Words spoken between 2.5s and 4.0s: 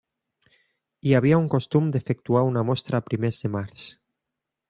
mostra a primers de març.